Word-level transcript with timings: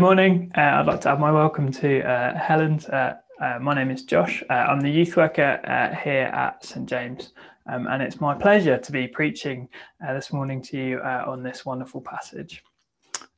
Good 0.00 0.06
morning. 0.06 0.50
Uh, 0.56 0.60
I'd 0.60 0.86
like 0.86 1.02
to 1.02 1.10
add 1.10 1.20
my 1.20 1.30
welcome 1.30 1.70
to 1.72 2.00
uh, 2.00 2.34
Helen's. 2.34 2.88
Uh, 2.88 3.16
uh 3.38 3.58
my 3.60 3.74
name 3.74 3.90
is 3.90 4.02
Josh. 4.02 4.42
Uh, 4.48 4.54
I'm 4.54 4.80
the 4.80 4.88
youth 4.88 5.14
worker 5.14 5.60
uh, 5.62 5.94
here 5.94 6.30
at 6.32 6.64
St 6.64 6.88
James, 6.88 7.34
um, 7.70 7.86
and 7.86 8.02
it's 8.02 8.18
my 8.18 8.34
pleasure 8.34 8.78
to 8.78 8.92
be 8.92 9.06
preaching 9.06 9.68
this 10.00 10.32
morning 10.32 10.62
to 10.62 10.78
you 10.78 11.00
on 11.00 11.42
this 11.42 11.66
wonderful 11.66 12.00
passage. 12.00 12.64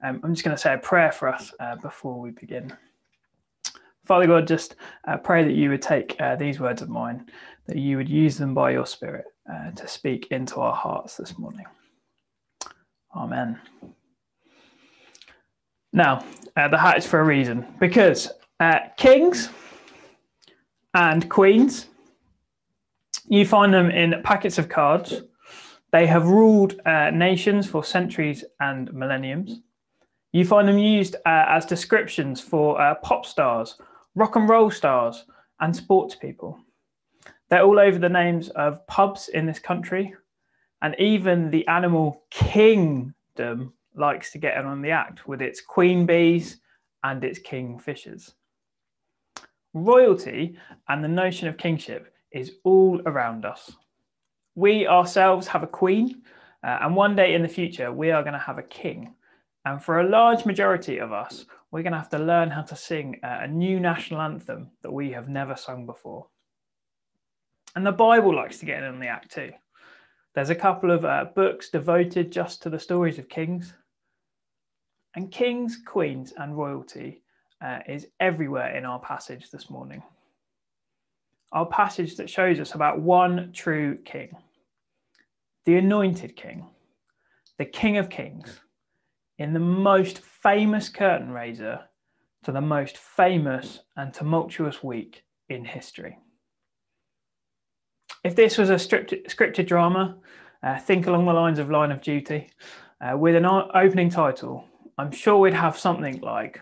Um, 0.04 0.20
I'm 0.22 0.34
just 0.34 0.44
going 0.44 0.56
to 0.56 0.62
say 0.62 0.74
a 0.74 0.78
prayer 0.78 1.10
for 1.10 1.26
us 1.26 1.52
before 1.82 2.20
we 2.20 2.30
begin. 2.30 2.72
Father 4.06 4.28
God, 4.28 4.46
just 4.46 4.76
pray 5.24 5.42
that 5.42 5.54
you 5.54 5.68
would 5.68 5.82
take 5.82 6.16
these 6.38 6.60
words 6.60 6.80
of 6.80 6.88
mine, 6.88 7.26
that 7.66 7.76
you 7.76 7.96
would 7.96 8.08
use 8.08 8.38
them 8.38 8.54
by 8.54 8.70
your 8.70 8.86
Spirit 8.86 9.24
to 9.74 9.88
speak 9.88 10.28
into 10.30 10.60
our 10.60 10.76
hearts 10.76 11.16
this 11.16 11.36
morning. 11.36 11.66
Amen. 13.16 13.58
Now, 15.92 16.24
uh, 16.56 16.68
the 16.68 16.78
hat 16.78 16.98
is 16.98 17.06
for 17.06 17.20
a 17.20 17.24
reason 17.24 17.66
because 17.78 18.30
uh, 18.60 18.78
kings 18.96 19.50
and 20.94 21.28
queens, 21.28 21.86
you 23.26 23.46
find 23.46 23.72
them 23.72 23.90
in 23.90 24.20
packets 24.22 24.58
of 24.58 24.68
cards. 24.68 25.22
They 25.90 26.06
have 26.06 26.26
ruled 26.26 26.80
uh, 26.86 27.10
nations 27.10 27.66
for 27.66 27.84
centuries 27.84 28.44
and 28.60 28.92
millenniums. 28.92 29.60
You 30.32 30.46
find 30.46 30.66
them 30.66 30.78
used 30.78 31.16
uh, 31.26 31.44
as 31.48 31.66
descriptions 31.66 32.40
for 32.40 32.80
uh, 32.80 32.94
pop 32.96 33.26
stars, 33.26 33.76
rock 34.14 34.36
and 34.36 34.48
roll 34.48 34.70
stars, 34.70 35.26
and 35.60 35.76
sports 35.76 36.14
people. 36.14 36.58
They're 37.50 37.62
all 37.62 37.78
over 37.78 37.98
the 37.98 38.08
names 38.08 38.48
of 38.50 38.86
pubs 38.86 39.28
in 39.28 39.44
this 39.44 39.58
country, 39.58 40.14
and 40.80 40.98
even 40.98 41.50
the 41.50 41.66
animal 41.68 42.22
kingdom 42.30 43.74
likes 43.94 44.32
to 44.32 44.38
get 44.38 44.56
in 44.58 44.66
on 44.66 44.82
the 44.82 44.90
act 44.90 45.26
with 45.26 45.42
its 45.42 45.60
queen 45.60 46.06
bees 46.06 46.60
and 47.04 47.22
its 47.24 47.38
kingfishers. 47.38 48.32
Royalty 49.74 50.56
and 50.88 51.02
the 51.02 51.08
notion 51.08 51.48
of 51.48 51.56
kingship 51.56 52.14
is 52.30 52.52
all 52.64 53.00
around 53.06 53.44
us. 53.44 53.72
We 54.54 54.86
ourselves 54.86 55.46
have 55.48 55.62
a 55.62 55.66
queen, 55.66 56.22
uh, 56.62 56.78
and 56.82 56.94
one 56.94 57.16
day 57.16 57.34
in 57.34 57.42
the 57.42 57.48
future, 57.48 57.90
we 57.92 58.10
are 58.10 58.22
going 58.22 58.34
to 58.34 58.38
have 58.38 58.58
a 58.58 58.62
king. 58.62 59.14
And 59.64 59.82
for 59.82 60.00
a 60.00 60.08
large 60.08 60.44
majority 60.44 60.98
of 60.98 61.12
us, 61.12 61.46
we're 61.70 61.82
going 61.82 61.92
to 61.92 61.98
have 61.98 62.10
to 62.10 62.18
learn 62.18 62.50
how 62.50 62.62
to 62.62 62.76
sing 62.76 63.18
a 63.22 63.46
new 63.48 63.80
national 63.80 64.20
anthem 64.20 64.70
that 64.82 64.92
we 64.92 65.12
have 65.12 65.28
never 65.28 65.56
sung 65.56 65.86
before. 65.86 66.26
And 67.74 67.86
the 67.86 67.92
Bible 67.92 68.34
likes 68.34 68.58
to 68.58 68.66
get 68.66 68.82
in 68.82 68.88
on 68.88 69.00
the 69.00 69.06
act 69.06 69.32
too. 69.32 69.52
There's 70.34 70.50
a 70.50 70.54
couple 70.54 70.90
of 70.90 71.04
uh, 71.04 71.26
books 71.34 71.70
devoted 71.70 72.30
just 72.30 72.62
to 72.62 72.70
the 72.70 72.78
stories 72.78 73.18
of 73.18 73.28
kings. 73.28 73.72
And 75.14 75.30
kings, 75.30 75.78
queens, 75.86 76.32
and 76.36 76.56
royalty 76.56 77.22
uh, 77.62 77.80
is 77.86 78.06
everywhere 78.20 78.76
in 78.76 78.84
our 78.84 78.98
passage 79.00 79.50
this 79.50 79.68
morning. 79.68 80.02
Our 81.52 81.66
passage 81.66 82.16
that 82.16 82.30
shows 82.30 82.58
us 82.60 82.74
about 82.74 83.00
one 83.00 83.52
true 83.52 83.98
king, 84.04 84.34
the 85.66 85.76
anointed 85.76 86.34
king, 86.34 86.66
the 87.58 87.66
king 87.66 87.98
of 87.98 88.08
kings, 88.08 88.60
in 89.38 89.52
the 89.52 89.60
most 89.60 90.20
famous 90.20 90.88
curtain 90.88 91.30
raiser 91.30 91.80
to 92.44 92.52
the 92.52 92.60
most 92.60 92.96
famous 92.96 93.80
and 93.96 94.14
tumultuous 94.14 94.82
week 94.82 95.24
in 95.48 95.64
history. 95.64 96.18
If 98.24 98.34
this 98.34 98.56
was 98.56 98.70
a 98.70 98.74
scripted, 98.74 99.26
scripted 99.26 99.66
drama, 99.66 100.16
uh, 100.62 100.78
think 100.78 101.06
along 101.06 101.26
the 101.26 101.32
lines 101.32 101.58
of 101.58 101.70
Line 101.70 101.90
of 101.90 102.00
Duty, 102.00 102.48
uh, 103.00 103.16
with 103.16 103.34
an 103.34 103.44
opening 103.44 104.08
title 104.08 104.64
I'm 104.98 105.10
sure 105.10 105.38
we'd 105.38 105.54
have 105.54 105.78
something 105.78 106.20
like, 106.20 106.60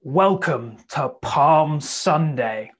Welcome 0.00 0.78
to 0.90 1.10
Palm 1.20 1.80
Sunday. 1.80 2.72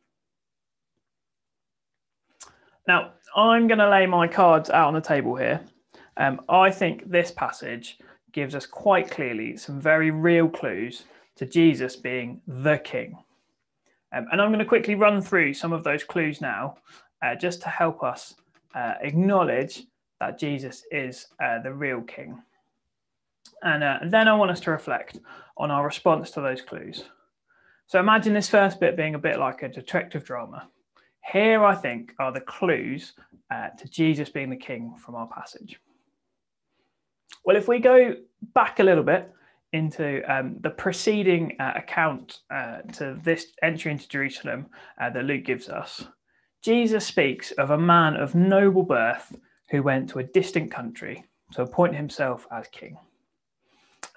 Now, 2.87 3.13
I'm 3.37 3.67
going 3.67 3.81
to 3.81 3.91
lay 3.91 4.07
my 4.07 4.27
cards 4.27 4.71
out 4.71 4.89
on 4.89 4.95
the 4.95 5.01
table 5.01 5.37
here. 5.37 5.61
Um, 6.17 6.41
I 6.49 6.71
think 6.71 7.11
this 7.11 7.31
passage 7.31 7.99
gives 8.33 8.55
us 8.55 8.65
quite 8.65 9.11
clearly 9.11 9.57
some 9.59 9.79
very 9.79 10.11
real 10.11 10.49
clues 10.49 11.05
to 11.37 11.45
Jesus 11.45 11.95
being 11.95 12.41
the 12.47 12.79
King. 12.79 13.19
Um, 14.13 14.27
and 14.33 14.41
I'm 14.41 14.49
going 14.49 14.59
to 14.59 14.65
quickly 14.65 14.95
run 14.95 15.21
through 15.21 15.53
some 15.53 15.73
of 15.73 15.85
those 15.85 16.03
clues 16.03 16.41
now, 16.41 16.79
uh, 17.23 17.35
just 17.35 17.61
to 17.63 17.69
help 17.69 18.03
us 18.03 18.37
uh, 18.75 18.95
acknowledge 19.03 19.85
that 20.19 20.39
Jesus 20.39 20.85
is 20.91 21.27
uh, 21.45 21.61
the 21.61 21.73
real 21.75 22.01
King. 22.01 22.43
And 23.63 23.83
uh, 23.83 23.99
then 24.07 24.29
I 24.29 24.35
want 24.35 24.51
us 24.51 24.61
to 24.61 24.71
reflect 24.71 25.19
on 25.57 25.71
our 25.71 25.85
response 25.85 26.31
to 26.33 26.41
those 26.41 26.63
clues. 26.63 27.05
So 27.87 27.99
imagine 27.99 28.35
this 28.35 28.49
first 28.49 28.81
bit 28.81 28.97
being 28.97 29.15
a 29.15 29.19
bit 29.19 29.39
like 29.39 29.63
a 29.63 29.69
detective 29.69 30.25
drama. 30.25 30.69
Here, 31.33 31.65
I 31.65 31.75
think, 31.75 32.13
are 32.19 32.33
the 32.33 32.41
clues 32.41 33.15
uh, 33.51 33.69
to 33.79 33.89
Jesus 33.89 34.29
being 34.29 34.51
the 34.51 34.57
king 34.57 34.95
from 34.97 35.15
our 35.15 35.27
passage. 35.27 35.81
Well, 37.45 37.57
if 37.57 37.67
we 37.67 37.79
go 37.79 38.15
back 38.55 38.79
a 38.79 38.83
little 38.83 39.05
bit 39.05 39.33
into 39.73 40.23
um, 40.33 40.57
the 40.61 40.71
preceding 40.71 41.57
uh, 41.59 41.73
account 41.77 42.41
uh, 42.51 42.79
to 42.95 43.19
this 43.23 43.47
entry 43.63 43.93
into 43.93 44.09
Jerusalem 44.09 44.67
uh, 45.01 45.11
that 45.11 45.25
Luke 45.25 45.45
gives 45.45 45.69
us, 45.69 46.07
Jesus 46.63 47.07
speaks 47.07 47.53
of 47.53 47.71
a 47.71 47.79
man 47.79 48.17
of 48.17 48.35
noble 48.35 48.83
birth 48.83 49.35
who 49.71 49.83
went 49.83 50.11
to 50.11 50.19
a 50.19 50.25
distant 50.25 50.71
country 50.71 51.25
to 51.53 51.63
appoint 51.63 51.95
himself 51.95 52.47
as 52.51 52.67
king. 52.69 52.99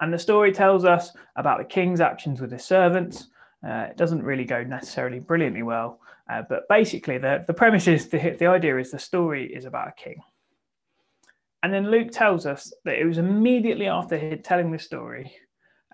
And 0.01 0.11
the 0.11 0.19
story 0.19 0.51
tells 0.51 0.83
us 0.83 1.11
about 1.35 1.59
the 1.59 1.63
king's 1.63 2.01
actions 2.01 2.41
with 2.41 2.51
his 2.51 2.65
servants. 2.65 3.27
Uh, 3.65 3.87
it 3.91 3.97
doesn't 3.97 4.23
really 4.23 4.43
go 4.43 4.63
necessarily 4.63 5.19
brilliantly 5.19 5.61
well, 5.61 5.99
uh, 6.31 6.41
but 6.49 6.67
basically, 6.67 7.19
the, 7.19 7.43
the 7.45 7.53
premise 7.53 7.87
is 7.87 8.09
the, 8.09 8.35
the 8.39 8.47
idea 8.47 8.77
is 8.79 8.89
the 8.89 8.99
story 8.99 9.53
is 9.53 9.65
about 9.65 9.89
a 9.89 10.03
king. 10.03 10.15
And 11.61 11.71
then 11.71 11.91
Luke 11.91 12.09
tells 12.11 12.47
us 12.47 12.73
that 12.85 12.97
it 12.97 13.05
was 13.05 13.19
immediately 13.19 13.85
after 13.85 14.35
telling 14.37 14.71
this 14.71 14.83
story 14.83 15.31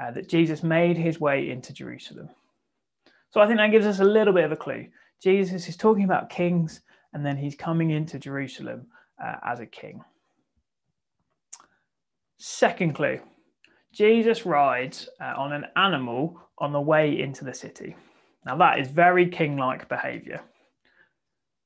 uh, 0.01 0.11
that 0.11 0.29
Jesus 0.29 0.63
made 0.63 0.97
his 0.97 1.19
way 1.19 1.49
into 1.49 1.73
Jerusalem. 1.73 2.29
So 3.31 3.41
I 3.41 3.47
think 3.47 3.57
that 3.57 3.71
gives 3.71 3.85
us 3.85 3.99
a 3.99 4.05
little 4.05 4.33
bit 4.33 4.45
of 4.45 4.53
a 4.53 4.55
clue. 4.55 4.87
Jesus 5.21 5.67
is 5.67 5.75
talking 5.75 6.05
about 6.05 6.29
kings, 6.29 6.79
and 7.11 7.25
then 7.25 7.35
he's 7.35 7.55
coming 7.55 7.89
into 7.89 8.17
Jerusalem 8.17 8.87
uh, 9.21 9.35
as 9.43 9.59
a 9.59 9.65
king. 9.65 10.01
Second 12.37 12.93
clue 12.95 13.19
Jesus 13.97 14.45
rides 14.45 15.09
uh, 15.19 15.33
on 15.35 15.53
an 15.53 15.65
animal 15.75 16.39
on 16.59 16.71
the 16.71 16.79
way 16.79 17.19
into 17.19 17.43
the 17.43 17.53
city. 17.53 17.95
Now, 18.45 18.55
that 18.57 18.79
is 18.79 18.89
very 18.89 19.27
king 19.27 19.57
like 19.57 19.89
behavior. 19.89 20.39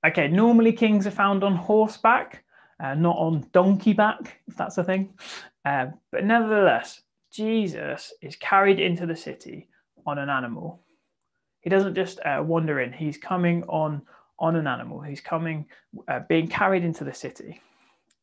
Okay, 0.07 0.29
normally 0.29 0.71
kings 0.71 1.05
are 1.05 1.11
found 1.11 1.43
on 1.43 1.57
horseback, 1.57 2.45
uh, 2.79 2.95
not 2.95 3.17
on 3.17 3.49
donkey 3.51 3.91
back, 3.91 4.39
if 4.47 4.55
that's 4.55 4.77
a 4.77 4.83
thing. 4.83 5.13
Uh, 5.65 5.87
but 6.09 6.23
nevertheless, 6.23 7.01
Jesus 7.33 8.13
is 8.21 8.37
carried 8.37 8.79
into 8.79 9.05
the 9.05 9.15
city 9.15 9.67
on 10.07 10.17
an 10.17 10.29
animal. 10.29 10.79
He 11.59 11.69
doesn't 11.69 11.95
just 11.95 12.21
uh, 12.21 12.41
wander 12.45 12.79
in, 12.79 12.93
he's 12.93 13.17
coming 13.17 13.63
on, 13.63 14.03
on 14.39 14.55
an 14.55 14.67
animal. 14.67 15.01
He's 15.01 15.21
coming, 15.21 15.65
uh, 16.07 16.21
being 16.29 16.47
carried 16.47 16.85
into 16.85 17.03
the 17.03 17.13
city. 17.13 17.61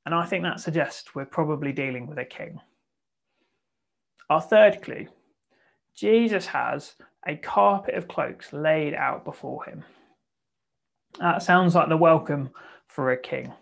And 0.07 0.15
I 0.15 0.25
think 0.25 0.45
that 0.45 0.61
suggests 0.61 1.15
we're 1.15 1.27
probably 1.27 1.73
dealing 1.73 2.07
with 2.07 2.17
a 2.17 2.25
king. 2.25 2.59
Our 4.31 4.43
third 4.43 4.83
clue 4.83 5.07
Jesus 5.95 6.47
has 6.47 6.95
a 7.27 7.37
carpet 7.37 7.95
of 7.95 8.09
cloaks 8.09 8.53
laid 8.53 8.95
out 8.95 9.25
before 9.25 9.65
him. 9.65 9.85
That 11.19 11.43
sounds 11.43 11.75
like 11.75 11.89
the 11.89 11.97
welcome 11.97 12.51
for 12.87 13.11
a 13.11 13.17
king. 13.17 13.53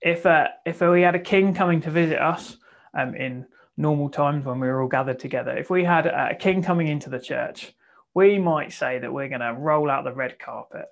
If, 0.00 0.26
uh, 0.26 0.48
if 0.64 0.80
we 0.80 1.02
had 1.02 1.14
a 1.14 1.20
king 1.20 1.54
coming 1.54 1.80
to 1.82 1.90
visit 1.90 2.18
us 2.18 2.56
um, 2.98 3.14
in 3.14 3.46
normal 3.76 4.08
times 4.08 4.44
when 4.44 4.58
we 4.58 4.66
were 4.66 4.82
all 4.82 4.88
gathered 4.88 5.18
together, 5.18 5.56
if 5.56 5.70
we 5.70 5.84
had 5.84 6.06
a 6.06 6.34
king 6.34 6.62
coming 6.62 6.88
into 6.88 7.10
the 7.10 7.20
church, 7.20 7.72
we 8.14 8.38
might 8.38 8.72
say 8.72 8.98
that 8.98 9.12
we're 9.12 9.28
going 9.28 9.40
to 9.40 9.54
roll 9.56 9.90
out 9.90 10.04
the 10.04 10.12
red 10.12 10.38
carpet. 10.38 10.86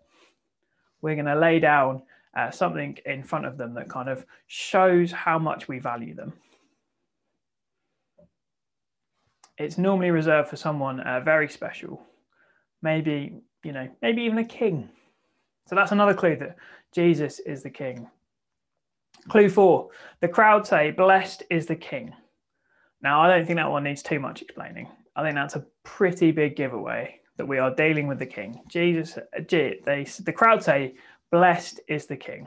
We're 1.01 1.17
going 1.17 1.27
to 1.27 1.35
lay 1.35 1.59
down 1.59 2.03
uh, 2.37 2.51
something 2.51 2.99
in 3.05 3.25
front 3.25 3.47
of 3.47 3.57
them 3.57 3.75
that 3.75 3.89
kind 3.89 4.09
of 4.09 4.25
shows 4.47 5.11
how 5.11 5.39
much 5.39 5.67
we 5.67 5.79
value 5.79 6.15
them 6.15 6.35
it's 9.59 9.79
normally 9.79 10.11
reserved 10.11 10.49
for 10.49 10.57
someone 10.57 11.01
uh, 11.01 11.21
very 11.21 11.49
special, 11.49 12.01
maybe 12.83 13.41
you 13.65 13.73
know, 13.73 13.89
maybe 14.03 14.23
even 14.23 14.39
a 14.39 14.45
king. 14.45 14.89
So 15.67 15.75
that's 15.75 15.93
another 15.93 16.15
clue 16.15 16.37
that 16.37 16.57
Jesus 16.95 17.41
is 17.41 17.63
the 17.63 17.71
king. 17.71 18.09
Clue 19.29 19.51
four: 19.51 19.91
the 20.21 20.29
crowd 20.29 20.67
say, 20.67 20.93
"Blessed 20.93 21.43
is 21.51 21.67
the 21.67 21.77
king." 21.77 22.15
Now, 23.03 23.21
I 23.21 23.29
don't 23.29 23.47
think 23.47 23.59
that 23.59 23.71
one 23.71 23.85
needs 23.85 24.03
too 24.03 24.19
much 24.19 24.43
explaining. 24.43 24.89
I 25.15 25.23
think 25.23 25.35
that's 25.35 25.57
a 25.57 25.67
pretty 25.85 26.31
big 26.31 26.57
giveaway 26.57 27.21
that 27.37 27.47
we 27.47 27.59
are 27.59 27.75
dealing 27.75 28.07
with 28.07 28.19
the 28.19 28.27
king. 28.27 28.61
Jesus, 28.69 29.17
uh, 29.17 29.23
they, 29.49 30.07
the 30.25 30.33
crowd 30.33 30.63
say, 30.63 30.95
"Blessed 31.31 31.81
is 31.89 32.07
the 32.07 32.17
king." 32.17 32.47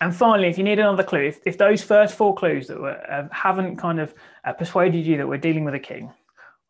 And 0.00 0.14
finally, 0.14 0.48
if 0.48 0.58
you 0.58 0.64
need 0.64 0.78
another 0.78 1.04
clue, 1.04 1.26
if, 1.26 1.40
if 1.46 1.58
those 1.58 1.82
first 1.82 2.14
four 2.14 2.34
clues 2.34 2.66
that 2.68 2.80
were, 2.80 2.98
uh, 3.10 3.28
haven't 3.32 3.76
kind 3.76 4.00
of 4.00 4.14
uh, 4.44 4.52
persuaded 4.52 5.06
you 5.06 5.16
that 5.16 5.28
we're 5.28 5.38
dealing 5.38 5.64
with 5.64 5.74
a 5.74 5.78
king, 5.78 6.12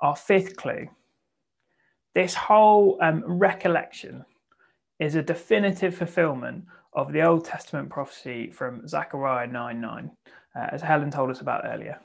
our 0.01 0.15
fifth 0.15 0.57
clue 0.57 0.89
this 2.17 2.35
whole 2.35 2.99
um, 3.03 3.23
recollection 3.27 4.25
is 4.99 5.17
a 5.17 5.23
definitive 5.23 5.95
fulfillment 5.95 6.65
of 6.95 7.13
the 7.13 7.21
Old 7.21 7.45
Testament 7.45 7.91
prophecy 7.91 8.51
from 8.51 8.89
Zechariah 8.89 9.47
9 9.47 9.79
9, 9.83 10.11
uh, 10.59 10.67
as 10.73 10.81
Helen 10.81 11.11
told 11.11 11.31
us 11.31 11.43
about 11.43 11.67
earlier. 11.67 12.01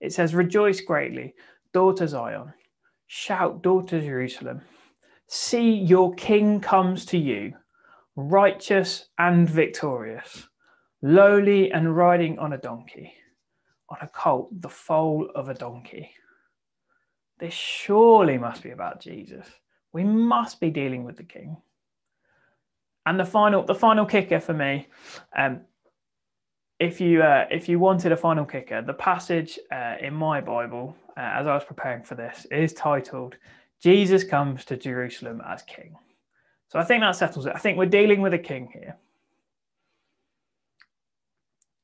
It 0.00 0.14
says, 0.14 0.34
Rejoice 0.34 0.80
greatly, 0.80 1.34
daughter 1.74 2.06
Zion. 2.06 2.54
Shout, 3.06 3.62
daughter 3.62 4.00
Jerusalem. 4.00 4.62
See, 5.28 5.70
your 5.70 6.14
king 6.14 6.58
comes 6.58 7.04
to 7.06 7.18
you, 7.18 7.52
righteous 8.16 9.06
and 9.18 9.48
victorious, 9.48 10.48
lowly 11.02 11.72
and 11.72 11.96
riding 11.96 12.38
on 12.38 12.52
a 12.52 12.58
donkey, 12.58 13.12
on 13.88 13.98
a 14.00 14.08
colt, 14.08 14.50
the 14.60 14.68
foal 14.68 15.28
of 15.34 15.48
a 15.48 15.54
donkey. 15.54 16.10
This 17.38 17.54
surely 17.54 18.38
must 18.38 18.62
be 18.62 18.70
about 18.70 19.00
Jesus. 19.00 19.46
We 19.92 20.04
must 20.04 20.60
be 20.60 20.70
dealing 20.70 21.04
with 21.04 21.16
the 21.16 21.24
king. 21.24 21.56
And 23.06 23.18
the 23.18 23.24
final, 23.24 23.64
the 23.64 23.74
final 23.74 24.06
kicker 24.06 24.40
for 24.40 24.54
me, 24.54 24.88
um, 25.36 25.60
if 26.80 27.00
you 27.00 27.22
uh, 27.22 27.46
if 27.50 27.68
you 27.68 27.78
wanted 27.78 28.12
a 28.12 28.16
final 28.16 28.44
kicker, 28.44 28.82
the 28.82 28.94
passage 28.94 29.58
uh, 29.70 29.96
in 30.00 30.14
my 30.14 30.40
Bible, 30.40 30.96
uh, 31.16 31.20
as 31.20 31.46
I 31.46 31.54
was 31.54 31.64
preparing 31.64 32.02
for 32.02 32.14
this, 32.14 32.46
is 32.50 32.72
titled 32.72 33.36
"Jesus 33.80 34.24
comes 34.24 34.64
to 34.66 34.76
Jerusalem 34.76 35.42
as 35.46 35.62
King." 35.62 35.96
So 36.68 36.78
I 36.78 36.84
think 36.84 37.02
that 37.02 37.16
settles 37.16 37.46
it. 37.46 37.52
I 37.54 37.58
think 37.58 37.78
we're 37.78 37.86
dealing 37.86 38.20
with 38.20 38.34
a 38.34 38.38
king 38.38 38.68
here, 38.72 38.96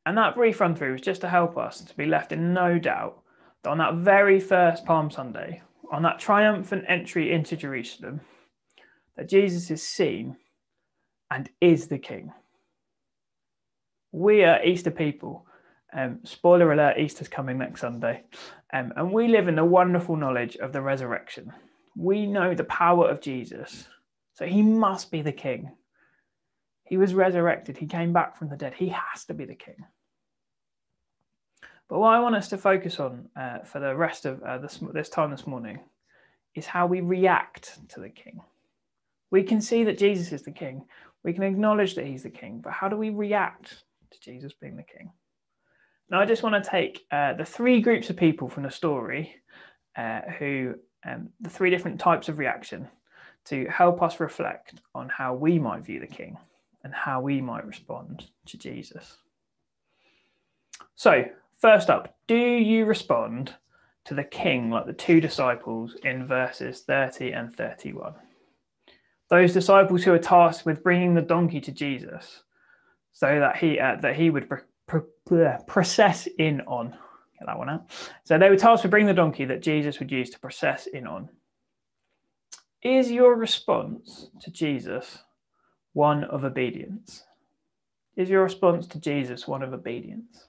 and 0.07 0.17
that 0.17 0.35
brief 0.35 0.61
run 0.61 0.75
through 0.75 0.93
was 0.93 1.01
just 1.01 1.21
to 1.21 1.29
help 1.29 1.57
us 1.57 1.81
to 1.83 1.97
be 1.97 2.07
left 2.07 2.33
in 2.33 2.53
no 2.53 2.79
doubt 2.79 3.23
that 3.63 3.71
on 3.71 3.79
that 3.79 3.95
very 3.97 4.41
first 4.41 4.85
Palm 4.85 5.11
Sunday, 5.11 5.63
on 5.93 6.03
that 6.03 6.19
triumphant 6.19 6.85
entry 6.89 7.33
into 7.33 7.57
Jerusalem, 7.57 8.21
that 9.17 9.29
Jesus 9.29 9.71
is 9.71 9.87
seen 9.87 10.37
and 11.31 11.51
is 11.61 11.89
the 11.89 11.99
King. 11.99 12.33
We 14.13 14.43
are 14.45 14.65
Easter 14.65 14.91
people. 14.91 15.47
Um, 15.93 16.21
spoiler 16.25 16.73
alert, 16.73 16.99
Easter's 16.99 17.29
coming 17.29 17.59
next 17.59 17.81
Sunday. 17.81 18.23
Um, 18.73 18.93
and 18.97 19.13
we 19.13 19.29
live 19.29 19.49
in 19.49 19.57
the 19.57 19.65
wonderful 19.65 20.17
knowledge 20.17 20.57
of 20.57 20.73
the 20.73 20.81
resurrection. 20.81 21.53
We 21.97 22.27
know 22.27 22.55
the 22.55 22.65
power 22.65 23.09
of 23.09 23.21
Jesus. 23.21 23.89
So 24.41 24.47
he 24.47 24.63
must 24.63 25.11
be 25.11 25.21
the 25.21 25.33
king. 25.33 25.71
He 26.85 26.97
was 26.97 27.13
resurrected. 27.13 27.77
He 27.77 27.87
came 27.87 28.15
back 28.15 28.39
from 28.39 28.49
the 28.49 28.57
dead. 28.57 28.73
He 28.73 28.89
has 28.89 29.27
to 29.27 29.35
be 29.35 29.45
the 29.45 29.55
king. 29.55 29.77
But 31.91 31.99
what 31.99 32.15
I 32.15 32.21
want 32.21 32.37
us 32.37 32.49
to 32.49 32.57
focus 32.57 32.99
on 32.99 33.29
uh, 33.39 33.59
for 33.59 33.81
the 33.81 33.95
rest 33.95 34.25
of 34.25 34.43
uh, 34.43 34.57
this, 34.57 34.81
this 34.95 35.11
time 35.11 35.31
this 35.31 35.47
morning 35.47 35.79
is 36.55 36.65
how 36.65 36.87
we 36.87 37.03
react 37.03 37.81
to 37.91 38.01
the 38.01 38.09
king. 38.09 38.41
We 39.31 39.43
can 39.43 39.61
see 39.61 39.85
that 39.85 39.99
Jesus 39.99 40.33
is 40.33 40.43
the 40.43 40.53
king. 40.53 40.87
We 41.23 41.35
can 41.35 41.43
acknowledge 41.43 41.95
that 41.97 42.07
he's 42.07 42.23
the 42.23 42.31
king, 42.31 42.63
but 42.65 42.73
how 42.73 42.89
do 42.89 42.97
we 42.97 43.11
react 43.11 43.85
to 44.11 44.21
Jesus 44.21 44.55
being 44.55 44.77
the 44.77 44.83
king? 44.85 45.13
Now, 46.09 46.19
I 46.19 46.25
just 46.25 46.43
want 46.43 46.65
to 46.65 46.71
take 46.71 47.05
uh, 47.13 47.35
the 47.35 47.45
three 47.45 47.83
groups 47.83 48.09
of 48.09 48.17
people 48.17 48.49
from 48.49 48.63
the 48.63 48.71
story 48.71 49.35
uh, 49.99 50.23
who, 50.39 50.77
um, 51.07 51.29
the 51.43 51.51
three 51.51 51.69
different 51.69 52.01
types 52.01 52.31
of 52.31 52.39
reaction 52.39 52.89
to 53.47 53.67
help 53.67 54.03
us 54.03 54.21
reflect 54.21 54.81
on 54.95 55.09
how 55.09 55.35
we 55.35 55.59
might 55.59 55.85
view 55.85 56.01
the 56.01 56.07
king 56.07 56.37
and 56.85 56.95
how 56.95 57.21
we 57.21 57.41
might 57.41 57.67
respond 57.67 58.27
to 58.47 58.59
Jesus. 58.59 59.19
So, 60.95 61.25
first 61.59 61.91
up, 61.91 62.17
do 62.27 62.37
you 62.37 62.85
respond 62.85 63.55
to 64.05 64.15
the 64.15 64.25
king 64.25 64.71
like 64.71 64.87
the 64.87 64.93
two 64.93 65.21
disciples 65.21 65.97
in 66.05 66.27
verses 66.27 66.81
30 66.81 67.33
and 67.33 67.55
31? 67.55 68.15
those 69.31 69.53
disciples 69.53 70.03
who 70.03 70.13
are 70.13 70.19
tasked 70.19 70.67
with 70.67 70.83
bringing 70.83 71.15
the 71.15 71.23
donkey 71.23 71.61
to 71.61 71.73
Jesus 71.73 72.43
so 73.13 73.39
that 73.39 73.57
he 73.57 73.79
uh, 73.79 73.97
that 74.03 74.17
he 74.17 74.29
would 74.29 74.49
process 75.67 76.29
in 76.39 76.61
on 76.63 76.91
get 77.39 77.47
that 77.47 77.57
one 77.57 77.71
out 77.71 77.91
so 78.25 78.37
they 78.37 78.51
were 78.51 78.57
tasked 78.57 78.85
with 78.85 78.91
bringing 78.91 79.07
the 79.07 79.15
donkey 79.15 79.45
that 79.45 79.63
Jesus 79.63 79.99
would 79.99 80.11
use 80.11 80.31
to 80.31 80.41
process 80.41 80.87
in 80.89 81.07
on 81.07 81.29
is 82.83 83.11
your 83.11 83.35
response 83.35 84.31
to 84.41 84.51
Jesus 84.51 85.19
one 85.93 86.25
of 86.25 86.45
obedience 86.45 87.25
is 88.17 88.29
your 88.29 88.43
response 88.43 88.87
to 88.89 89.01
Jesus 89.01 89.47
one 89.47 89.63
of 89.63 89.73
obedience 89.73 90.49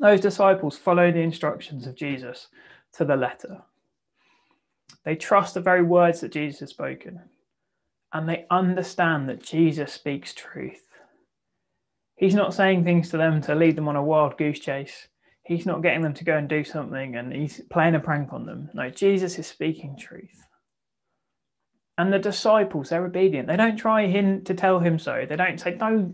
those 0.00 0.20
disciples 0.20 0.76
follow 0.76 1.10
the 1.10 1.20
instructions 1.20 1.86
of 1.86 1.94
Jesus 1.94 2.48
to 2.92 3.04
the 3.04 3.16
letter 3.16 3.62
they 5.04 5.16
trust 5.16 5.54
the 5.54 5.60
very 5.60 5.82
words 5.82 6.20
that 6.20 6.32
Jesus 6.32 6.60
has 6.60 6.70
spoken 6.70 7.20
and 8.12 8.28
they 8.28 8.46
understand 8.50 9.28
that 9.28 9.42
Jesus 9.42 9.92
speaks 9.92 10.32
truth. 10.32 10.86
He's 12.16 12.34
not 12.34 12.54
saying 12.54 12.84
things 12.84 13.10
to 13.10 13.16
them 13.16 13.42
to 13.42 13.56
lead 13.56 13.76
them 13.76 13.88
on 13.88 13.96
a 13.96 14.02
wild 14.02 14.38
goose 14.38 14.60
chase. 14.60 15.08
He's 15.42 15.66
not 15.66 15.82
getting 15.82 16.00
them 16.00 16.14
to 16.14 16.24
go 16.24 16.36
and 16.36 16.48
do 16.48 16.64
something 16.64 17.16
and 17.16 17.32
he's 17.32 17.60
playing 17.70 17.96
a 17.96 18.00
prank 18.00 18.32
on 18.32 18.46
them. 18.46 18.70
No, 18.72 18.88
Jesus 18.88 19.38
is 19.38 19.46
speaking 19.46 19.96
truth. 19.98 20.46
And 21.96 22.12
the 22.12 22.18
disciples, 22.18 22.88
they're 22.88 23.04
obedient. 23.06 23.46
They 23.46 23.56
don't 23.56 23.76
try 23.76 24.06
him 24.06 24.42
to 24.44 24.54
tell 24.54 24.80
him 24.80 24.98
so. 24.98 25.24
They 25.28 25.36
don't 25.36 25.60
say, 25.60 25.76
No, 25.76 26.12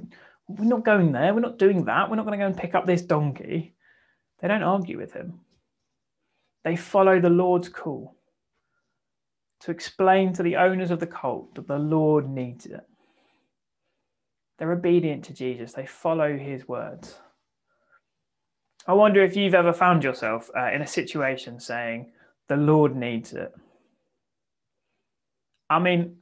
we're 0.48 0.64
not 0.64 0.84
going 0.84 1.12
there. 1.12 1.32
We're 1.32 1.40
not 1.40 1.58
doing 1.58 1.84
that. 1.86 2.10
We're 2.10 2.16
not 2.16 2.26
going 2.26 2.38
to 2.38 2.42
go 2.44 2.48
and 2.48 2.56
pick 2.56 2.74
up 2.74 2.86
this 2.86 3.02
donkey. 3.02 3.74
They 4.40 4.48
don't 4.48 4.62
argue 4.62 4.98
with 4.98 5.12
him. 5.12 5.40
They 6.64 6.76
follow 6.76 7.20
the 7.20 7.30
Lord's 7.30 7.68
call 7.68 8.16
to 9.60 9.70
explain 9.70 10.32
to 10.34 10.42
the 10.42 10.56
owners 10.56 10.90
of 10.90 11.00
the 11.00 11.06
cult 11.06 11.54
that 11.54 11.68
the 11.68 11.78
Lord 11.78 12.28
needs 12.28 12.66
it. 12.66 12.80
They're 14.58 14.72
obedient 14.72 15.24
to 15.24 15.34
Jesus, 15.34 15.72
they 15.72 15.86
follow 15.86 16.36
his 16.36 16.68
words. 16.68 17.18
I 18.86 18.94
wonder 18.94 19.22
if 19.22 19.36
you've 19.36 19.54
ever 19.54 19.72
found 19.72 20.02
yourself 20.02 20.50
uh, 20.56 20.70
in 20.72 20.82
a 20.82 20.86
situation 20.86 21.60
saying, 21.60 22.12
The 22.48 22.56
Lord 22.56 22.96
needs 22.96 23.32
it. 23.32 23.52
I 25.70 25.78
mean, 25.78 26.16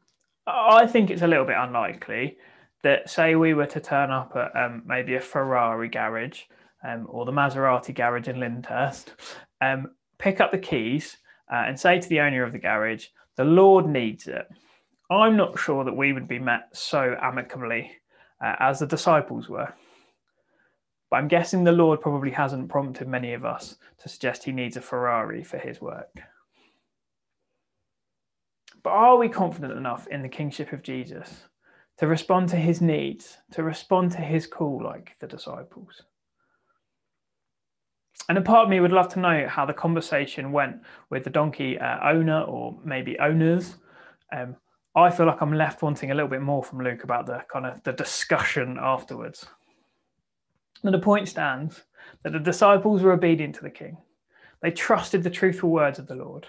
I 0.47 0.87
think 0.87 1.11
it's 1.11 1.23
a 1.23 1.27
little 1.27 1.47
bit 1.47 1.57
unlikely 1.59 2.37
that, 2.83 3.11
say, 3.11 3.35
we 3.35 3.55
were 3.55 3.67
to 3.67 3.81
turn 3.81 4.11
up 4.11 4.37
at 4.37 4.55
um, 4.55 4.83
maybe 4.87 5.15
a 5.15 5.21
Ferrari 5.21 5.89
garage 5.89 6.43
um, 6.87 7.07
or 7.09 7.25
the 7.25 7.33
Maserati 7.33 7.95
garage 7.95 8.29
in 8.29 8.39
Lyndhurst, 8.39 9.15
um, 9.61 9.89
pick 10.19 10.41
up 10.41 10.53
the 10.53 10.59
keys 10.59 11.17
uh, 11.53 11.65
and 11.67 11.81
say 11.81 11.99
to 11.99 12.09
the 12.09 12.21
owner 12.21 12.45
of 12.45 12.53
the 12.53 12.59
garage, 12.59 13.07
the 13.37 13.45
Lord 13.45 13.87
needs 13.87 14.29
it. 14.29 14.47
I'm 15.11 15.37
not 15.37 15.59
sure 15.59 15.85
that 15.85 15.97
we 15.97 16.13
would 16.13 16.29
be 16.29 16.39
met 16.39 16.69
so 16.73 17.17
amicably 17.21 17.91
uh, 18.45 18.55
as 18.61 18.79
the 18.79 18.87
disciples 18.87 19.49
were. 19.49 19.73
But 21.11 21.17
I'm 21.17 21.29
guessing 21.29 21.65
the 21.65 21.73
Lord 21.73 22.03
probably 22.03 22.33
hasn't 22.33 22.69
prompted 22.69 23.09
many 23.09 23.33
of 23.33 23.45
us 23.45 23.77
to 24.03 24.09
suggest 24.09 24.45
he 24.45 24.53
needs 24.53 24.77
a 24.77 24.83
Ferrari 24.83 25.43
for 25.43 25.57
his 25.57 25.81
work. 25.81 26.21
But 28.83 28.91
are 28.91 29.17
we 29.17 29.29
confident 29.29 29.77
enough 29.77 30.07
in 30.09 30.23
the 30.23 30.29
kingship 30.29 30.73
of 30.73 30.83
Jesus 30.83 31.45
to 31.99 32.07
respond 32.07 32.49
to 32.51 32.57
his 32.57 32.81
needs, 32.81 33.39
to 33.53 33.63
respond 33.63 34.13
to 34.13 34.19
his 34.19 34.47
call 34.47 34.83
like 34.83 35.17
the 35.21 35.27
disciples? 35.27 36.03
And 38.29 38.37
a 38.37 38.43
part 38.43 38.65
of 38.65 38.71
me 38.71 38.81
would 38.81 38.93
love 38.93 39.09
to 39.15 39.21
know 39.21 39.47
how 39.49 39.65
the 39.65 39.73
conversation 39.73 40.53
went 40.53 40.77
with 41.09 41.25
the 41.25 41.31
donkey 41.31 41.79
uh, 41.79 41.99
owner 42.11 42.43
or 42.43 42.79
maybe 42.85 43.19
owners. 43.19 43.77
Um, 44.33 44.57
I 44.95 45.11
feel 45.11 45.27
like 45.27 45.41
I'm 45.41 45.53
left 45.53 45.83
wanting 45.83 46.11
a 46.11 46.15
little 46.15 46.29
bit 46.29 46.43
more 46.43 46.63
from 46.63 46.81
Luke 46.81 47.05
about 47.05 47.27
the 47.27 47.43
kind 47.51 47.65
of 47.65 47.83
the 47.85 47.93
discussion 47.93 48.77
afterwards. 48.81 49.47
And 50.83 50.93
the 50.93 50.99
point 50.99 51.29
stands 51.29 51.85
that 52.23 52.33
the 52.33 52.39
disciples 52.39 53.03
were 53.03 53.13
obedient 53.13 53.55
to 53.57 53.63
the 53.63 53.71
king. 53.71 53.97
They 54.61 54.71
trusted 54.71 55.23
the 55.23 55.31
truthful 55.31 55.71
words 55.71 55.99
of 55.99 56.07
the 56.07 56.15
Lord. 56.15 56.47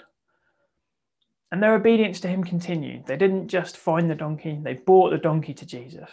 And 1.52 1.64
their 1.64 1.74
obedience 1.74 2.20
to 2.22 2.28
him 2.28 2.44
continued. 2.44 3.08
They 3.08 3.18
didn't 3.18 3.48
just 3.48 3.78
find 3.78 4.10
the 4.10 4.16
donkey, 4.16 4.60
they 4.62 4.74
brought 4.74 5.10
the 5.10 5.18
donkey 5.18 5.54
to 5.56 5.66
Jesus 5.66 6.10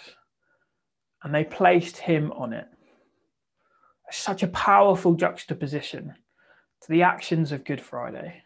and 1.22 1.34
they 1.34 1.44
placed 1.44 1.96
him 1.96 2.32
on 2.32 2.52
it 2.52 2.66
such 4.10 4.42
a 4.42 4.48
powerful 4.48 5.14
juxtaposition 5.14 6.14
to 6.82 6.88
the 6.88 7.02
actions 7.02 7.52
of 7.52 7.64
Good 7.64 7.80
Friday. 7.80 8.42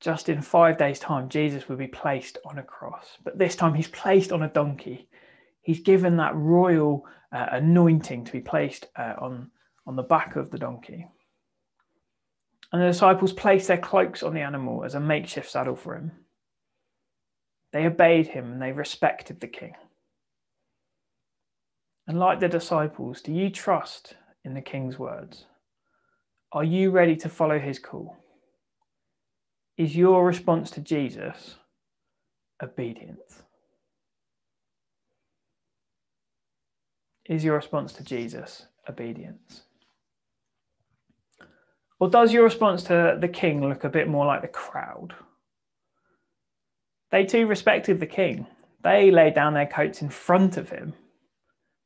Just 0.00 0.28
in 0.28 0.42
five 0.42 0.78
days' 0.78 0.98
time, 0.98 1.28
Jesus 1.28 1.68
will 1.68 1.76
be 1.76 1.86
placed 1.86 2.38
on 2.44 2.58
a 2.58 2.62
cross, 2.62 3.18
but 3.22 3.38
this 3.38 3.56
time 3.56 3.74
he's 3.74 3.88
placed 3.88 4.32
on 4.32 4.42
a 4.42 4.48
donkey. 4.48 5.08
He's 5.62 5.80
given 5.80 6.16
that 6.16 6.34
royal 6.34 7.06
uh, 7.32 7.46
anointing 7.52 8.24
to 8.24 8.32
be 8.32 8.40
placed 8.40 8.86
uh, 8.96 9.14
on, 9.20 9.50
on 9.86 9.96
the 9.96 10.02
back 10.02 10.36
of 10.36 10.50
the 10.50 10.58
donkey. 10.58 11.06
And 12.74 12.82
the 12.82 12.88
disciples 12.88 13.32
placed 13.32 13.68
their 13.68 13.78
cloaks 13.78 14.24
on 14.24 14.34
the 14.34 14.40
animal 14.40 14.82
as 14.82 14.96
a 14.96 15.00
makeshift 15.00 15.48
saddle 15.48 15.76
for 15.76 15.94
him. 15.94 16.10
They 17.72 17.86
obeyed 17.86 18.26
him 18.26 18.50
and 18.50 18.60
they 18.60 18.72
respected 18.72 19.38
the 19.38 19.46
king. 19.46 19.74
And 22.08 22.18
like 22.18 22.40
the 22.40 22.48
disciples, 22.48 23.20
do 23.20 23.32
you 23.32 23.48
trust 23.48 24.16
in 24.44 24.54
the 24.54 24.60
King's 24.60 24.98
words? 24.98 25.44
Are 26.50 26.64
you 26.64 26.90
ready 26.90 27.14
to 27.14 27.28
follow 27.28 27.60
his 27.60 27.78
call? 27.78 28.16
Is 29.78 29.94
your 29.94 30.26
response 30.26 30.72
to 30.72 30.80
Jesus 30.80 31.54
obedience? 32.60 33.44
Is 37.26 37.44
your 37.44 37.54
response 37.54 37.92
to 37.92 38.02
Jesus 38.02 38.66
obedience? 38.88 39.63
Or 42.04 42.10
does 42.10 42.34
your 42.34 42.44
response 42.44 42.82
to 42.82 43.16
the 43.18 43.28
king 43.28 43.66
look 43.66 43.82
a 43.82 43.88
bit 43.88 44.08
more 44.08 44.26
like 44.26 44.42
the 44.42 44.48
crowd? 44.48 45.14
They 47.10 47.24
too 47.24 47.46
respected 47.46 47.98
the 47.98 48.06
king. 48.06 48.46
They 48.82 49.10
laid 49.10 49.32
down 49.32 49.54
their 49.54 49.66
coats 49.66 50.02
in 50.02 50.10
front 50.10 50.58
of 50.58 50.68
him. 50.68 50.92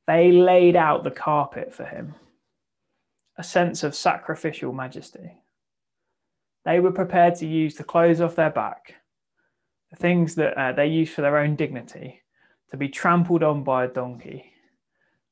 They 0.09 0.33
laid 0.33 0.75
out 0.75 1.05
the 1.05 1.13
carpet 1.13 1.73
for 1.73 1.85
him. 1.85 2.17
A 3.37 3.45
sense 3.45 3.85
of 3.85 3.95
sacrificial 3.95 4.73
majesty. 4.73 5.37
They 6.65 6.81
were 6.81 6.91
prepared 6.91 7.37
to 7.37 7.47
use 7.47 7.77
the 7.77 7.85
clothes 7.85 8.21
off 8.21 8.35
their 8.35 8.51
back, 8.51 8.97
the 9.93 9.97
things 9.97 10.35
that 10.35 10.59
uh, 10.59 10.73
they 10.73 10.89
used 10.89 11.13
for 11.13 11.23
their 11.23 11.39
own 11.39 11.55
dignity, 11.55 12.23
to 12.73 12.77
be 12.77 12.89
trampled 12.89 13.45
on 13.45 13.63
by 13.63 13.85
a 13.85 13.89
donkey, 13.89 14.51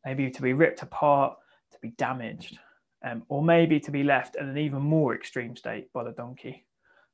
maybe 0.05 0.31
to 0.31 0.43
be 0.43 0.53
ripped 0.53 0.83
apart, 0.83 1.37
to 1.73 1.79
be 1.83 1.91
damaged, 1.91 2.61
um, 3.05 3.23
or 3.29 3.43
maybe 3.43 3.81
to 3.81 3.91
be 3.91 4.03
left 4.03 4.37
in 4.37 4.49
an 4.49 4.59
even 4.59 4.83
more 4.83 5.15
extreme 5.15 5.57
state 5.57 5.93
by 5.93 6.05
the 6.05 6.13
donkey. 6.13 6.67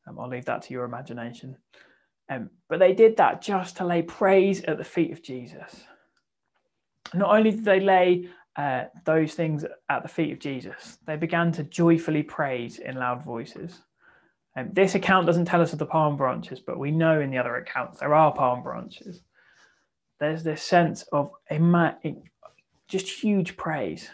Um, 0.06 0.18
I'll 0.18 0.28
leave 0.28 0.46
that 0.46 0.62
to 0.62 0.74
your 0.74 0.84
imagination. 0.84 1.56
Um, 2.28 2.50
but 2.68 2.78
they 2.78 2.94
did 2.94 3.16
that 3.18 3.42
just 3.42 3.76
to 3.76 3.84
lay 3.84 4.02
praise 4.02 4.62
at 4.64 4.78
the 4.78 4.84
feet 4.84 5.12
of 5.12 5.22
Jesus. 5.22 5.84
Not 7.14 7.36
only 7.36 7.50
did 7.50 7.64
they 7.64 7.80
lay 7.80 8.28
uh, 8.56 8.84
those 9.04 9.34
things 9.34 9.64
at 9.88 10.02
the 10.02 10.08
feet 10.08 10.32
of 10.32 10.38
Jesus, 10.38 10.98
they 11.06 11.16
began 11.16 11.52
to 11.52 11.64
joyfully 11.64 12.22
praise 12.22 12.78
in 12.78 12.96
loud 12.96 13.22
voices. 13.22 13.82
Um, 14.56 14.70
this 14.72 14.94
account 14.94 15.26
doesn't 15.26 15.46
tell 15.46 15.62
us 15.62 15.72
of 15.72 15.78
the 15.78 15.86
palm 15.86 16.16
branches, 16.16 16.60
but 16.60 16.78
we 16.78 16.90
know 16.90 17.20
in 17.20 17.30
the 17.30 17.38
other 17.38 17.56
accounts 17.56 18.00
there 18.00 18.14
are 18.14 18.32
palm 18.32 18.62
branches. 18.62 19.22
There's 20.20 20.42
this 20.42 20.62
sense 20.62 21.02
of 21.12 21.32
just 22.88 23.08
huge 23.08 23.56
praise. 23.56 24.08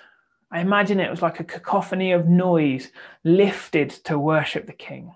I 0.51 0.61
imagine 0.61 0.99
it 0.99 1.11
was 1.11 1.23
like 1.23 1.41
a 1.41 1.45
cacophony 1.45 2.13
of 2.13 2.27
noise 2.27 2.89
lifted 3.23 3.91
to 4.05 4.19
worship 4.19 4.67
the 4.67 4.73
King. 4.73 5.15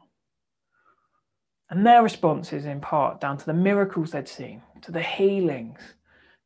And 1.70 1.86
their 1.86 2.02
response 2.02 2.52
is 2.52 2.66
in 2.66 2.80
part 2.80 3.20
down 3.20 3.38
to 3.38 3.46
the 3.46 3.54
miracles 3.54 4.10
they'd 4.10 4.28
seen, 4.28 4.60
to 4.82 4.92
the 4.92 5.02
healings, 5.02 5.80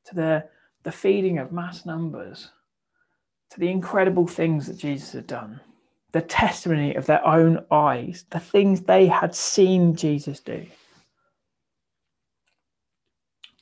to 0.04 0.14
the, 0.14 0.44
the 0.84 0.92
feeding 0.92 1.38
of 1.38 1.50
mass 1.50 1.84
numbers, 1.84 2.52
to 3.50 3.58
the 3.58 3.68
incredible 3.68 4.28
things 4.28 4.68
that 4.68 4.78
Jesus 4.78 5.12
had 5.12 5.26
done, 5.26 5.60
the 6.12 6.22
testimony 6.22 6.94
of 6.94 7.06
their 7.06 7.26
own 7.26 7.64
eyes, 7.72 8.24
the 8.30 8.38
things 8.38 8.82
they 8.82 9.08
had 9.08 9.34
seen 9.34 9.96
Jesus 9.96 10.38
do. 10.38 10.64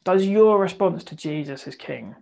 Does 0.04 0.26
your 0.26 0.59
response 0.59 1.02
to 1.04 1.16
Jesus 1.16 1.66
as 1.66 1.76
King 1.76 2.14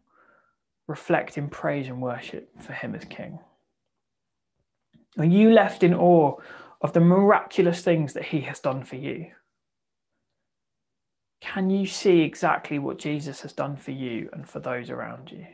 reflect 0.93 1.39
in 1.39 1.49
praise 1.49 1.89
and 1.89 2.03
worship 2.03 2.51
for 2.61 2.75
Him 2.75 2.95
as 2.95 3.07
King? 3.07 3.39
Are 5.19 5.25
you 5.25 5.51
left 5.51 5.83
in 5.83 5.95
awe 5.95 6.37
of 6.83 6.93
the 6.93 7.01
miraculous 7.01 7.81
things 7.81 8.13
that 8.13 8.27
he 8.27 8.43
has 8.43 8.61
done 8.61 8.85
for 8.85 8.97
you? 8.97 9.31
Can 11.41 11.71
you 11.71 11.87
see 11.87 12.21
exactly 12.21 12.79
what 12.79 12.99
Jesus 12.99 13.41
has 13.41 13.55
done 13.55 13.77
for 13.77 13.93
you 13.93 14.29
and 14.35 14.47
for 14.47 14.61
those 14.61 14.91
around 14.91 15.31
you? 15.31 15.47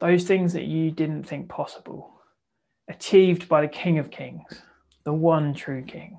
Those 0.00 0.24
things 0.24 0.54
that 0.54 0.64
you 0.64 0.90
didn't 0.90 1.24
think 1.24 1.50
possible, 1.50 2.10
achieved 2.88 3.48
by 3.48 3.60
the 3.60 3.68
King 3.68 3.98
of 3.98 4.10
Kings, 4.10 4.62
the 5.04 5.12
one 5.12 5.52
true 5.52 5.82
King. 5.82 6.18